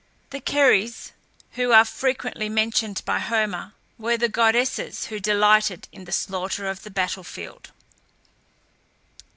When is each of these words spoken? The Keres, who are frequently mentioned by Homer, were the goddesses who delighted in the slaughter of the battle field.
The 0.31 0.41
Keres, 0.41 1.11
who 1.51 1.71
are 1.73 1.85
frequently 1.85 2.49
mentioned 2.49 3.03
by 3.05 3.19
Homer, 3.19 3.73
were 3.99 4.17
the 4.17 4.29
goddesses 4.29 5.05
who 5.05 5.19
delighted 5.19 5.87
in 5.91 6.05
the 6.05 6.11
slaughter 6.11 6.67
of 6.67 6.81
the 6.81 6.89
battle 6.89 7.23
field. 7.23 7.69